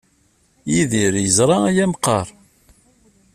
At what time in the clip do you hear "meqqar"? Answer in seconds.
1.91-2.27